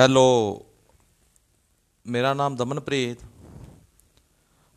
[0.00, 0.66] Hello,
[2.06, 3.20] मेरा नाम दमनप्रीत।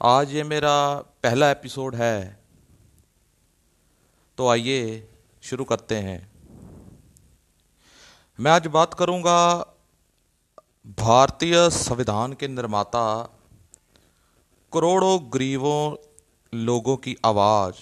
[0.03, 2.43] आज ये मेरा पहला एपिसोड है।
[4.37, 5.09] तो आइए
[5.41, 6.31] शुरू करते हैं।
[8.39, 9.59] मैं आज बात करूँगा
[10.87, 13.23] भारतीय संविधान के निर्माता,
[14.73, 15.95] करोड़ों गरीबों
[16.53, 17.75] लोगों की आवाज़,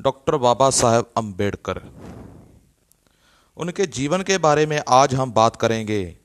[0.00, 1.82] डॉक्टर बाबा साहेब अंबेडकर
[3.56, 6.16] उनके जीवन के बारे में आज हम बात करेंगे।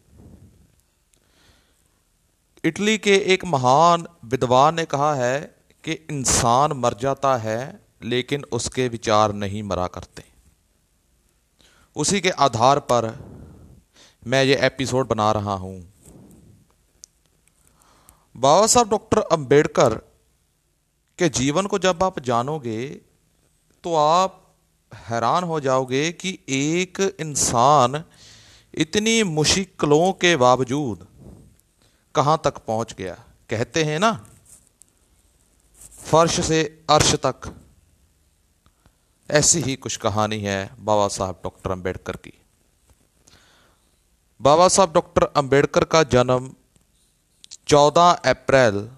[2.64, 5.40] इटली के एक महान विद्वान ने कहा है
[5.84, 10.24] कि इंसान मर जाता है, लेकिन उसके विचार नहीं मरा करते।
[11.96, 13.08] उसी के आधार पर
[14.28, 15.94] मैं ये एपिसोड बना रहा हूँ।
[18.36, 19.94] बाबा साहब डॉक्टर अंबेडकर
[21.20, 22.88] के जीवन को जब आप जानोगे
[23.84, 24.39] तो आप
[24.94, 28.04] हैरान हो जाओगे कि एक इंसान
[28.74, 31.08] इतनी मुश्किलों के बावजूद
[32.16, 33.14] कहाँ तक पहुँच गया।
[33.50, 34.26] कहते हैं ना,
[36.06, 37.56] फर्श से अर्श तक।
[39.32, 42.34] ऐसी ही कुछ कहानी है बाबा साहब डॉक्टर अंबेडकर की।
[44.42, 46.54] बाबा साहब डॉक्टर अंबेडकर का जन्म
[47.68, 48.90] 14 अप्रैल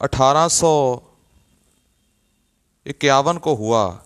[0.00, 0.48] अठारह
[2.86, 4.03] इक्यावन को हुआ।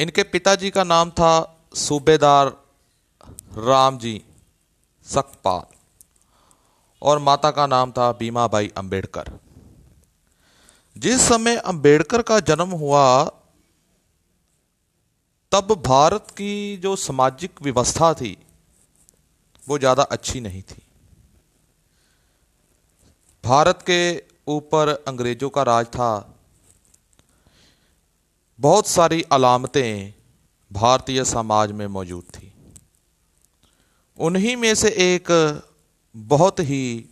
[0.00, 1.32] इनके पिताजी का नाम था
[1.74, 2.48] सूबेदार
[3.58, 4.22] राम जी
[5.06, 5.74] सकपाल
[7.02, 9.30] और माता का नाम था बीमाबाई अंबेडकर।
[10.96, 13.24] जिस समय अंबेडकर का जन्म हुआ,
[15.52, 18.36] तब भारत की जो सामाजिक व्यवस्था थी,
[19.66, 20.82] वो ज़्यादा अच्छी नहीं थी।
[23.44, 24.02] भारत के
[24.48, 26.12] ऊपर अंग्रेज़ों का राज था
[28.60, 30.14] बहुत सारी अलामतें
[30.72, 32.52] भारतीय समाज में मौजूद थी।
[34.18, 35.30] उन्हीं में से एक
[36.16, 37.08] बहुत ही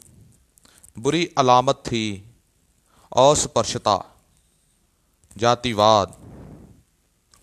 [0.99, 2.35] बुरी अलामत थी
[3.17, 3.97] अस्पर्शता
[5.37, 6.15] जातिवाद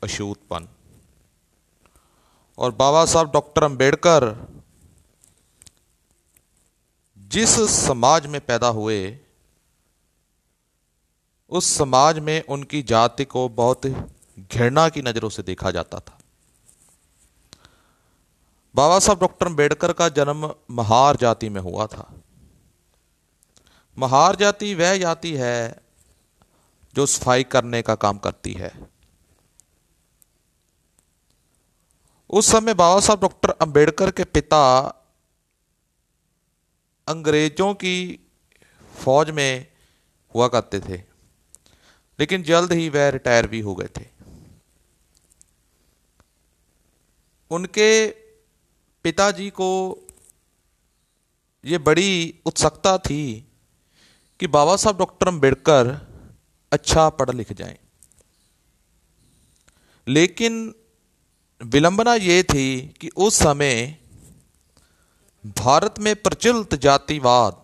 [0.03, 0.67] अशूतपन
[2.57, 4.47] और बाबा साहब डॉक्टर अंबेडकर
[7.17, 9.19] जिस समाज में पैदा हुए
[11.49, 16.17] उस समाज में उनकी जाति को बहुत घृणा की नज़रों से देखा जाता था।
[18.75, 22.13] बाबा साहब डॉक्टर अंबेडकर का जन्म महार जाति में हुआ था।
[23.97, 25.81] महार जाति वह जाति है
[26.95, 28.71] जो सफ़ाई करने का काम करती है।
[32.29, 34.61] उस समय बाबा साहब डॉक्टर अंबेडकर के पिता
[37.07, 38.19] अंग्रेज़ों की
[38.93, 39.67] फौज में
[40.35, 41.14] हुआ करते थे।
[42.19, 44.05] लेकिन जल्द ही वह रिटायर भी हो गए थे।
[47.51, 48.07] उनके
[49.05, 49.71] पिताजी को
[51.65, 53.47] ये बड़ी उत्सुकता थी
[54.39, 55.91] कि बाबा साहब डॉक्टर अंबेडकर
[56.71, 57.77] अच्छा पढ़ लिख जाएँ।
[60.07, 60.75] लेकिन
[61.61, 63.97] विलंबना ये थी कि उस समय
[65.57, 67.61] भारत में प्रचलित जातिवाद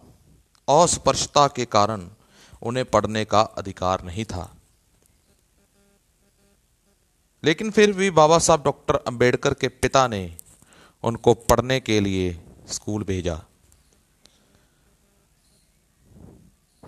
[0.67, 2.09] अस्पृश्यता के कारण
[2.61, 4.55] उन्हें पढ़ने का अधिकार नहीं था।
[7.43, 10.37] लेकिन फिर भी बाबा साहब डॉक्टर अंबेडकर के पिता ने
[11.03, 13.41] उनको पढ़ने के लिए स्कूल भेजा।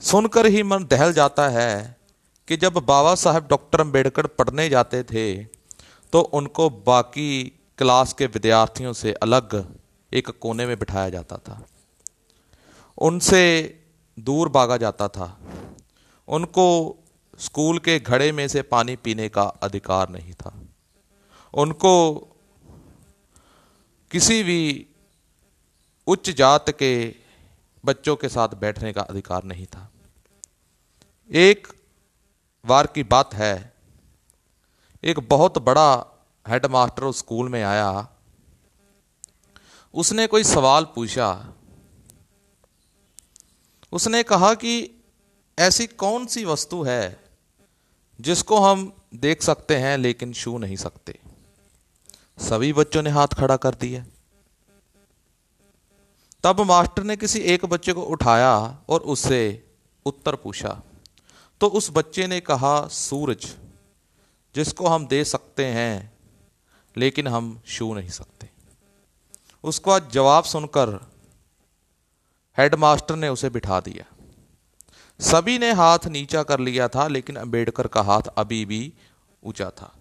[0.01, 1.97] सुनकर ही मन दहल जाता है
[2.47, 5.43] कि जब बाबा साहब डॉक्टर अंबेडकर पढ़ने जाते थे
[6.13, 7.43] तो उनको बाकी
[7.77, 9.75] क्लास के विद्यार्थियों से अलग
[10.13, 11.61] एक कोने में बिठाया जाता था।
[12.97, 13.41] उनसे
[14.19, 15.27] दूर भागा जाता था।
[16.27, 16.97] उनको
[17.39, 20.61] स्कूल के घड़े में से पानी पीने का अधिकार नहीं था।
[21.53, 22.13] उनको
[24.11, 24.85] किसी भी
[26.07, 27.15] उच्च जात के
[27.85, 29.91] बच्चों के साथ बैठने का अधिकार नहीं था।
[31.31, 31.67] एक
[32.65, 33.73] बार की बात है,
[35.03, 36.05] एक बहुत बड़ा
[36.47, 38.07] हेडमास्टर उस स्कूल में आया।
[39.93, 41.53] उसने कोई सवाल पूछा।
[43.91, 45.02] उसने कहा कि
[45.59, 47.23] ऐसी कौन सी वस्तु है
[48.21, 51.19] जिसको हम देख सकते हैं लेकिन छू नहीं सकते?
[52.39, 54.05] सभी बच्चों ने हाथ खड़ा कर दिया।
[56.43, 59.67] तब मास्टर ने किसी एक बच्चे को उठाया और उससे
[60.05, 60.81] उत्तर पूछा।
[61.61, 63.55] तो उस बच्चे ने कहा, सूरज,
[64.55, 66.13] जिसको हम दे सकते हैं,
[66.97, 68.49] लेकिन हम छू नहीं सकते।
[69.63, 71.11] उसका जवाब सुनकर
[72.57, 74.12] हेडमास्टर ने उसे बिठा दिया।
[75.23, 78.93] सभी ने हाथ नीचा कर लिया था, लेकिन अंबेडकर का हाथ अभी भी
[79.43, 79.91] ऊँचा था।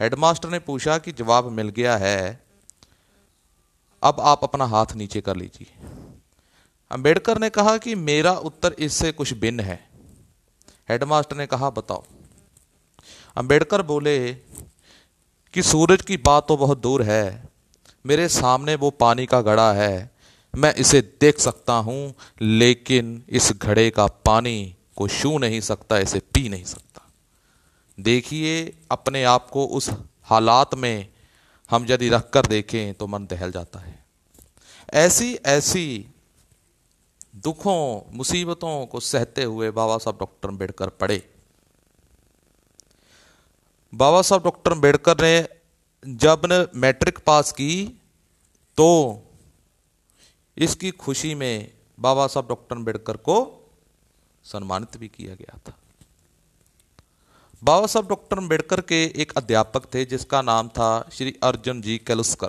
[0.00, 2.44] हेडमास्टर ने पूछा कि जवाब मिल गया है,
[4.02, 5.66] अब आप अपना हाथ नीचे कर लीजिए।
[6.90, 9.80] अंबेडकर ने कहा कि मेरा उत्तर इससे कुछ भिन्न है।
[10.88, 12.04] हेडमास्टर ने कहा, बताओ।
[13.36, 14.34] अंबेडकर बोले
[15.54, 17.48] कि सूरज की बात तो बहुत दूर है,
[18.06, 20.13] मेरे सामने वो पानी का घड़ा है
[20.56, 26.18] मैं इसे देख सकता हूँ, लेकिन इस घड़े का पानी को छू नहीं सकता, इसे
[26.34, 27.10] पी नहीं सकता।
[27.98, 29.90] देखिए, अपने आप को उस
[30.22, 31.08] हालात में
[31.70, 34.02] हम यदि रख कर देखें तो मन दहल जाता है।
[34.94, 36.06] ऐसी ऐसी
[37.36, 41.22] दुखों, मुसीबतों को सहते हुए बाबा साहब डॉक्टर अंबेडकर पढ़े।
[43.92, 47.84] बाबा साहब डॉक्टर अंबेडकर ने जब ने मैट्रिक पास की
[48.78, 48.88] तो
[50.58, 53.68] इसकी खुशी में बाबा साहब डॉक्टर अंबेडकर को
[54.44, 55.78] सम्मानित भी किया गया था।
[57.64, 62.48] बाबा साहब डॉक्टर अंबेडकर के एक अध्यापक थे, जिसका नाम था श्री अर्जुन जी कैलुस्कर।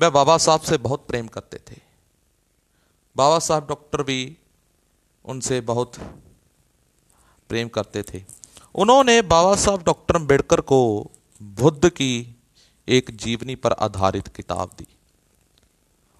[0.00, 1.80] वह बाबा साहब से बहुत प्रेम करते थे।
[3.16, 4.36] बाबा साहब डॉक्टर भी
[5.24, 5.96] उनसे बहुत
[7.48, 8.24] प्रेम करते थे।
[8.74, 11.10] उन्होंने बाबा साहब डॉक्टर अंबेडकर को
[11.42, 12.36] बुद्ध की
[12.88, 14.86] एक जीवनी पर आधारित किताब दी।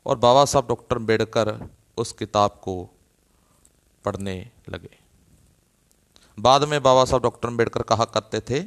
[0.06, 2.90] और बाबा साहब डॉक्टर अंबेडकर उस किताब को
[4.04, 4.98] पढ़ने लगे।
[6.38, 8.62] बाद में बाबा साहब डॉक्टर अंबेडकर कहा करते थे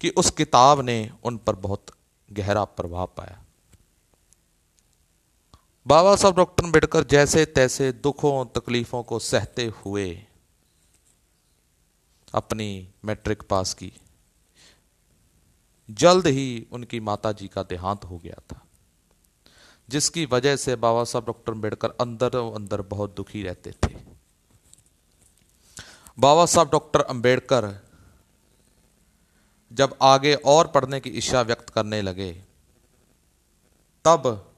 [0.00, 1.86] कि उस किताब ने उन पर बहुत
[2.32, 3.44] गहरा प्रभाव पाया।
[5.86, 10.26] बाबा साहब डॉक्टर अंबेडकर जैसे तैसे दुखों, तकलीफों को सहते हुए
[12.34, 13.92] अपनी मैट्रिक पास की।
[15.90, 18.67] जल्द ही उनकी माता जी का देहांत हो गया था।
[19.88, 23.96] जिसकी वजह से बाबा साहब डॉक्टर अंबेडकर अंदर अंदर बहुत दुखी रहते थे।
[26.18, 27.74] बाबा साहब डॉक्टर अंबेडकर
[29.70, 32.32] जब आगे और पढ़ने की इच्छा व्यक्त करने लगे,
[34.04, 34.52] तब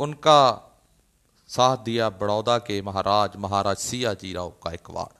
[0.00, 0.66] उनका
[1.50, 5.12] साथ दिया बड़ौदा के महाराज महाराज सिया जी राव का गायकवाड़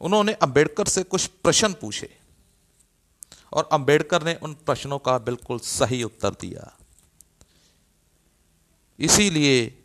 [0.00, 2.08] उन्होंने अंबेडकर से कुछ प्रश्न पूछे
[3.52, 6.70] और अंबेडकर ने उन प्रश्नों का बिल्कुल सही उत्तर दिया।
[9.00, 9.84] इसीलिए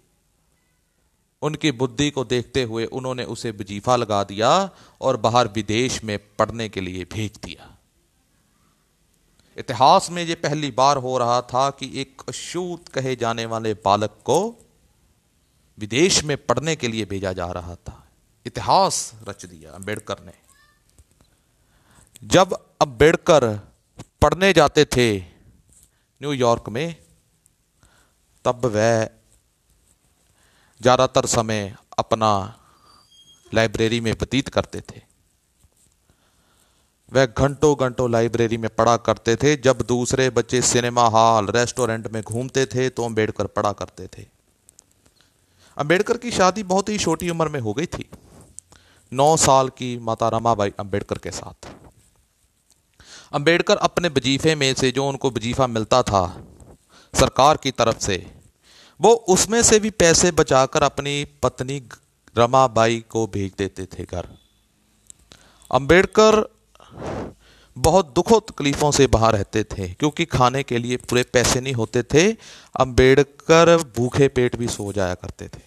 [1.41, 4.69] उनकी बुद्धि को देखते हुए उन्होंने उसे वजीफा लगा दिया
[5.01, 7.77] और बाहर विदेश में पढ़ने के लिए भेज दिया।
[9.57, 14.09] इतिहास में यह पहली बार हो रहा था कि एक अशूत कहे जाने वाले बालक
[14.25, 14.65] को
[15.79, 18.07] विदेश में पढ़ने के लिए भेजा जा रहा था।
[18.45, 20.33] इतिहास रच दिया अंबेडकर ने।
[22.23, 23.59] जब अंबेडकर
[24.21, 25.19] पढ़ने जाते थे
[26.21, 27.04] न्यूयॉर्क में
[28.45, 29.07] तब वह
[30.81, 32.31] ज़्यादातर समय अपना
[33.51, 35.01] लाइब्रेरी में व्यतीत करते थे।
[37.12, 42.21] वह घंटों घंटों लाइब्रेरी में पढ़ा करते थे। जब दूसरे बच्चे सिनेमा हॉल, रेस्टोरेंट में
[42.24, 44.25] घूमते थे तो अंबेडकर पढ़ा करते थे।
[45.77, 48.09] अंबेडकर की शादी बहुत ही छोटी उम्र में हो गई थी।
[49.12, 51.69] नौ साल की माता रमाबाई अंबेडकर के साथ।
[53.33, 56.25] अंबेडकर अपने वजीफे में से जो उनको वजीफा मिलता था
[57.15, 58.25] सरकार की तरफ़ से,
[59.00, 61.81] वो उसमें से भी पैसे बचाकर अपनी पत्नी
[62.38, 64.27] रमाबाई को भेज देते थे घर।
[65.71, 66.44] अंबेडकर
[67.77, 72.03] बहुत दुखों तकलीफ़ों से बाहर रहते थे, क्योंकि खाने के लिए पूरे पैसे नहीं होते
[72.03, 72.31] थे।
[72.75, 75.63] अंबेडकर भूखे पेट भी सो जाया करते थे।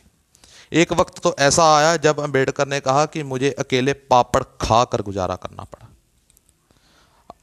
[0.73, 5.03] एक वक्त तो ऐसा आया जब अंबेडकर ने कहा कि मुझे अकेले पापड़ खा कर
[5.03, 5.89] गुजारा करना पड़ा।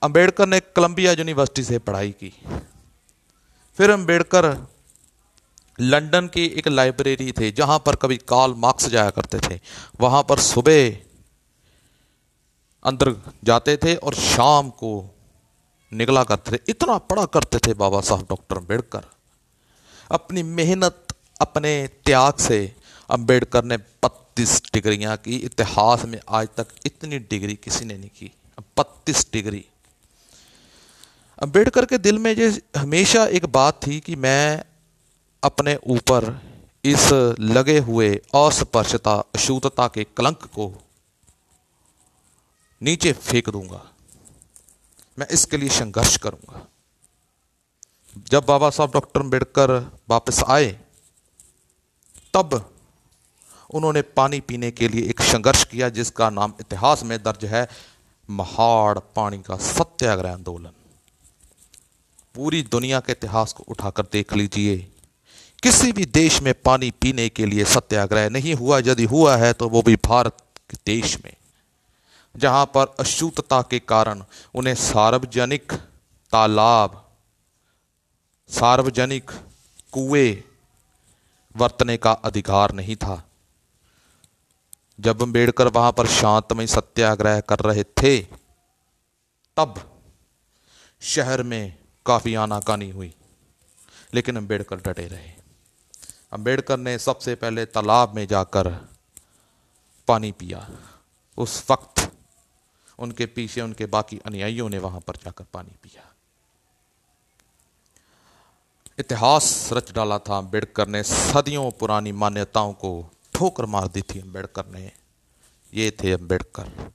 [0.03, 2.33] अंबेडकर ने कोलंबिया यूनिवर्सिटी से पढ़ाई की।
[3.77, 4.46] फिर अंबेडकर
[5.79, 9.60] लंदन की एक लाइब्रेरी थी, जहाँ पर कभी काल मार्क्स जाया करते थे।
[10.01, 10.98] वहाँ पर सुबह
[12.86, 13.13] अंदर
[13.44, 14.91] जाते थे और शाम को
[15.91, 19.05] निकला करते थे। इतना पढ़ा करते थे बाबा साहब डॉक्टर अंबेडकर
[20.12, 21.08] अपनी मेहनत,
[21.41, 22.75] अपने त्याग से
[23.10, 28.32] अंबेडकर ने बत्तीस डिग्रियाँ की। इतिहास में आज तक इतनी डिग्री किसी ने नहीं की।
[28.77, 29.65] बत्तीस डिग्री।
[31.41, 34.63] अंबेडकर के दिल में ये हमेशा एक बात थी कि मैं
[35.43, 36.41] अपने ऊपर
[36.83, 40.73] इस लगे हुए अस्पर्शता अशुद्धता के कलंक को
[42.81, 43.81] नीचे फेंक दूँगा।
[45.19, 46.65] मैं इसके लिए संघर्ष करूँगा।
[48.31, 49.71] जब बाबा साहब डॉक्टर अंबेडकर
[50.09, 50.71] वापस आए,
[52.33, 52.71] तब
[53.69, 57.67] उन्होंने पानी पीने के लिए एक संघर्ष किया, जिसका नाम इतिहास में दर्ज है,
[58.29, 60.71] महाड़ पानी का सत्याग्रह आंदोलन।
[62.35, 64.77] पूरी दुनिया के इतिहास को उठाकर देख लीजिए।
[65.63, 69.69] किसी भी देश में पानी पीने के लिए सत्याग्रह नहीं हुआ, यदि हुआ है तो
[69.69, 70.37] वो भी भारत
[70.69, 71.33] के देश में।
[72.35, 74.23] जहाँ पर अशुद्धता के कारण
[74.55, 75.73] उन्हें सार्वजनिक
[76.33, 77.01] तालाब,
[78.49, 79.31] सार्वजनिक
[79.91, 80.43] कुएँ
[81.55, 83.21] वर्तने का अधिकार नहीं था।
[84.99, 88.17] जब अंबेडकर वहाँ पर शांतमय सत्याग्रह कर रहे थे,
[89.57, 89.81] तब
[91.01, 93.15] शहर में काफ़ी आनाकानी हुई।
[94.13, 95.31] लेकिन अंबेडकर डटे रहे।
[96.33, 98.89] अंबेडकर ने सबसे पहले तालाब में जाकर
[100.07, 100.69] पानी पिया।
[101.38, 102.12] उस वक्त
[103.00, 106.13] उनके पीछे उनके बाकी अनुयायियों ने वहाँ पर जाकर पानी पिया।
[109.00, 114.65] इतिहास रच डाला था अंबेडकर ने। सदियों पुरानी मान्यताओं को ठोकर मार दी थी अंबेडकर
[114.65, 114.91] ने।
[115.74, 116.91] ये थे अंबेडकर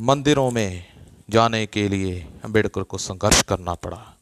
[0.00, 0.93] मंदिरों में
[1.28, 4.14] जाने के लिए अंबेडकर को संघर्ष करना पड़ा।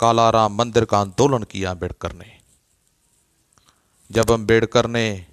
[0.00, 2.38] कालाराम मंदिर का आंदोलन किया अंबेडकर ने।
[4.10, 5.26] जब अंबेडकर ने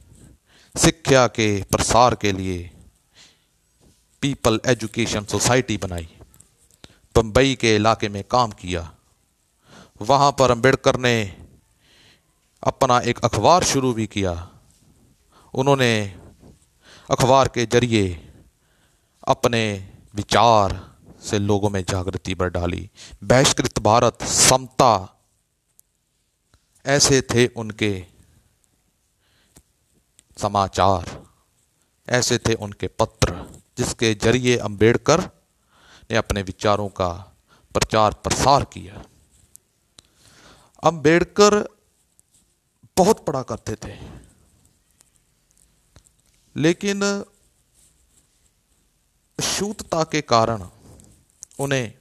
[0.76, 2.72] शिक्षा के प्रसार के लिए
[4.22, 6.08] पीपल एजुकेशन सोसाइटी बनाई
[7.16, 8.92] बम्बई के इलाके में काम किया,
[10.02, 11.16] वहाँ पर अंबेडकर ने
[12.64, 14.50] अपना एक अखबार शुरू भी किया।
[15.54, 16.20] उन्होंने
[17.12, 18.34] अखबार के ज़रिए
[19.28, 22.90] अपने विचार से लोगों में जागृति बढ़ डाली।
[23.24, 25.22] बहिष्कृत भारत, समता।
[26.86, 28.06] ऐसे थे उनके
[30.38, 31.24] समाचार।
[32.10, 35.22] ऐसे थे उनके पत्र, जिसके ज़रिए अंबेडकर
[36.12, 37.12] ने अपने विचारों का
[37.74, 39.06] प्रचार प्रसार किया।
[40.84, 41.78] अंबेडकर
[42.98, 44.00] बहुत पढ़ा करते थे।
[46.56, 47.26] लेकिन
[49.42, 50.64] शूतता के कारण
[51.60, 51.94] उन्हें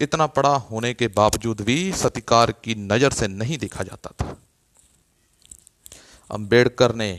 [0.00, 4.36] इतना पढ़ा होने के बावजूद भी सतिकार की नज़र से नहीं देखा जाता था।
[6.30, 7.10] अंबेडकर ने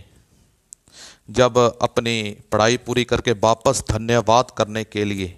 [1.29, 2.15] जब अपनी
[2.51, 5.36] पढ़ाई पूरी करके वापस धन्यवाद करने के लिए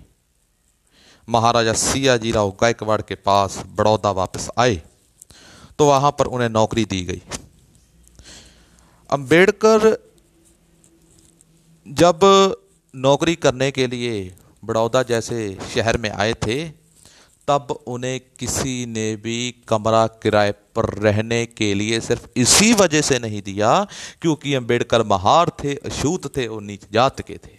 [1.27, 4.81] महाराजा सियाजी राव गायकवाड़ के पास बड़ौदा वापस आए
[5.79, 7.21] तो वहाँ पर उन्हें नौकरी दी गई।
[9.09, 9.85] अंबेडकर
[11.85, 12.19] जब
[12.93, 16.63] नौकरी करने के लिए बड़ौदा जैसे शहर में आए थे,
[17.47, 23.19] तब उन्हें किसी ने भी कमरा किराए पर रहने के लिए सिर्फ़ इसी वजह से
[23.19, 23.87] नहीं दिया
[24.21, 27.57] क्योंकि अंबेडकर महार थे, अछूत थे और नीच जात के थे।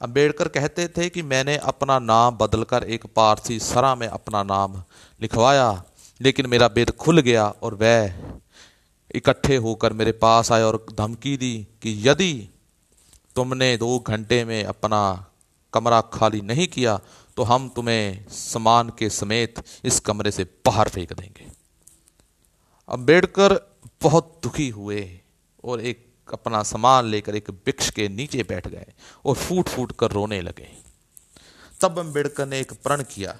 [0.00, 4.82] अंबेडकर कहते थे कि मैंने अपना नाम बदलकर एक पारसी सरा में अपना नाम
[5.20, 5.84] लिखवाया,
[6.20, 8.12] लेकिन मेरा वेद खुल गया और वह
[9.14, 12.49] इकट्ठे होकर मेरे पास आए और धमकी दी कि यदि
[13.40, 15.26] तुमने दो घंटे में अपना
[15.72, 17.00] कमरा खाली नहीं किया
[17.36, 21.46] तो हम तुम्हें समान के समेत इस कमरे से बाहर फेंक देंगे।
[22.88, 23.54] अंबेडकर
[24.02, 25.20] बहुत दुखी हुए
[25.64, 28.92] और एक अपना सामान लेकर एक वृक्ष के नीचे बैठ गए
[29.24, 30.68] और फूट फूट कर रोने लगे।
[31.80, 33.38] तब अंबेडकर ने एक प्रण किया।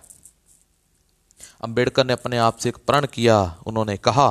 [1.61, 4.29] अंबेडकर ने अपने आप से एक प्रण किया। उन्होंने कहा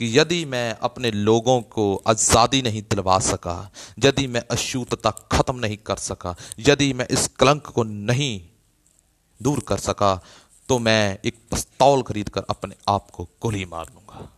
[0.00, 5.76] कि यदि मैं अपने लोगों को आज़ादी नहीं दिलवा सका, यदि मैं अशुद्धता खत्म नहीं
[5.86, 8.40] कर सका, यदि मैं इस कलंक को नहीं
[9.40, 10.20] दूर कर सका
[10.68, 14.28] तो मैं एक पिस्तौल खरीद कर अपने आप को गोली मार लूँगा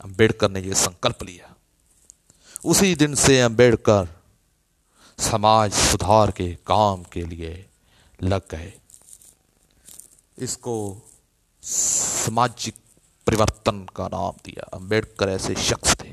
[0.00, 1.54] अंबेडकर ने यह संकल्प लिया।
[2.64, 4.08] उसी दिन से अंबेडकर
[5.18, 7.52] समाज सुधार के काम के लिए
[8.18, 8.72] लग गए।
[10.38, 10.76] इसको
[11.62, 12.74] सामाजिक
[13.30, 16.08] परिवर्तन का नाम दिया। अंबेडकर ऐसे शख्स थे।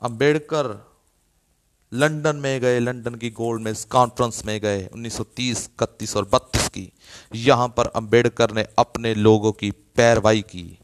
[0.00, 0.90] अंबेडकर
[1.92, 6.92] लंदन में गए, लंदन की गोल्ड में कॉन्फ्रेंस में गए 1930 इकतीस और बत्तीस की।
[7.34, 10.78] यहाँ पर अंबेडकर ने अपने लोगों की पैरवाई की।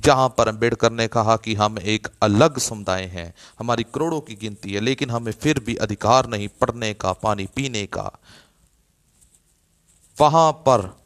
[0.00, 4.72] जहाँ पर अंबेडकर ने कहा कि हम एक अलग समुदाय हैं, हमारी करोड़ों की गिनती
[4.72, 8.12] है, लेकिन हमें फिर भी अधिकार नहीं पढ़ने का, पानी पीने का।
[10.20, 11.05] वहाँ पर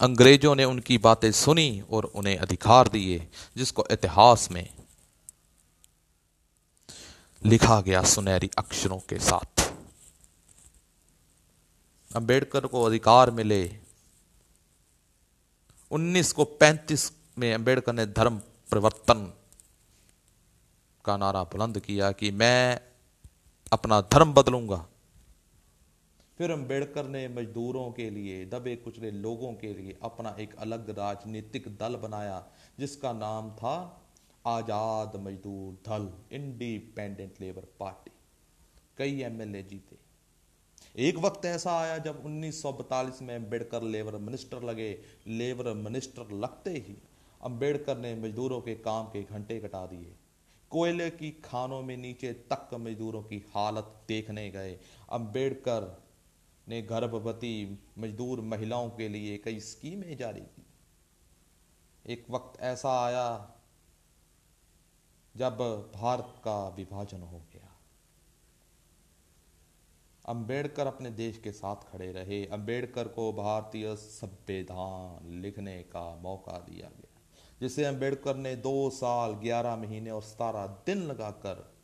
[0.00, 4.68] अंग्रेज़ों ने उनकी बातें सुनी और उन्हें अधिकार दिए, जिसको इतिहास में
[7.44, 9.72] लिखा गया सुनहरी अक्षरों के साथ।
[12.16, 13.80] अंबेडकर को अधिकार मिले।
[15.90, 19.32] 19 को 35 में अंबेडकर ने धर्म परिवर्तन
[21.04, 22.80] का नारा बुलंद किया कि मैं
[23.72, 24.86] अपना धर्म बदलूँगा।
[26.40, 31.68] फिर अंबेडकर ने मजदूरों के लिए, दबे कुचले लोगों के लिए अपना एक अलग राजनीतिक
[31.76, 32.38] दल बनाया,
[32.78, 33.74] जिसका नाम था
[34.44, 38.12] आज़ाद मजदूर दल इंडिपेंडेंट लेबर पार्टी
[38.98, 39.98] कई एमएलए जीते।
[41.02, 42.62] एक वक्त ऐसा आया जब उन्नीस
[43.22, 44.90] में अंबेडकर लेबर मिनिस्टर लगे,
[45.26, 46.96] लेबर मिनिस्टर लगते ही
[47.40, 50.16] अंबेडकर ने मजदूरों के काम के घंटे कटा दिए।
[50.72, 54.78] कोयले की खानों में नीचे तक मजदूरों की हालत देखने गए।
[55.12, 55.96] अंबेडकर
[56.68, 60.66] ने गर्भवती मजदूर महिलाओं के लिए कई स्कीमें जारी की।
[62.06, 63.56] एक वक्त ऐसा आया
[65.36, 65.58] जब
[65.94, 67.68] भारत का विभाजन हो गया।
[70.24, 76.88] अंबेडकर अपने देश के साथ खड़े रहे। अंबेडकर को भारतीय संविधान लिखने का मौका दिया
[76.88, 77.20] गया,
[77.60, 81.74] जिसे अंबेडकर ने दो साल, ग्यारह महीने और सतारह दिन लगाकर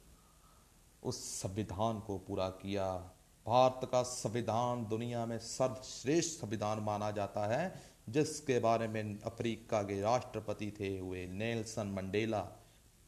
[1.03, 3.13] उस संविधान को पूरा किया।
[3.47, 10.01] भारत का संविधान दुनिया में सर्वश्रेष्ठ संविधान माना जाता है, जिसके बारे में अफ्रीका के
[10.01, 12.49] राष्ट्रपति थे हुए नेल्सन मंडेला।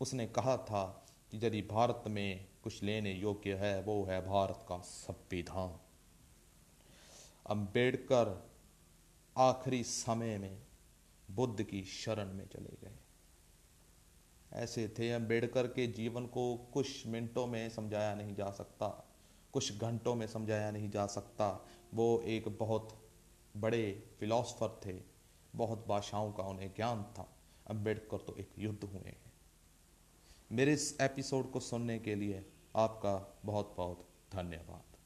[0.01, 4.79] उसने कहा था कि यदि भारत में कुछ लेने योग्य है, वो है भारत का
[4.79, 5.79] संविधान।
[7.47, 8.51] अंबेडकर
[9.37, 10.59] आखिरी समय में
[11.31, 12.99] बुद्ध की शरण में चले गए।
[14.53, 19.08] ऐसे थे अंबेडकर के जीवन को कुछ मिनटों में समझाया नहीं जा सकता।
[19.53, 23.11] कुछ घंटों में समझाया नहीं जा सकता। वो एक बहुत
[23.57, 25.01] बड़े फिलोसफर थे।
[25.57, 27.37] बहुत भाषाओं का उन्हें ज्ञान था।
[27.67, 29.33] अंबेडकर तो एक युद्ध हुए हैं।
[30.53, 34.98] मेरे इस एपिसोड को सुनने के लिए आपका बहुत बहुत धन्यवाद।